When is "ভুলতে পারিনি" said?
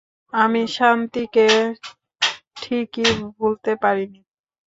3.31-4.19